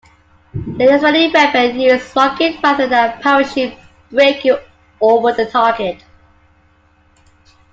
The 0.55 0.95
Israeli 0.95 1.31
weapon 1.31 1.79
used 1.79 2.15
rocket 2.15 2.55
rather 2.63 2.87
than 2.87 3.21
parachute 3.21 3.77
braking 4.09 4.57
over 4.99 5.31
the 5.31 5.45
target. 5.45 6.03